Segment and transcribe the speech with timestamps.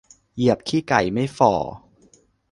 [0.35, 1.53] เหยียบขี้ไก่ไม่ฝ่อ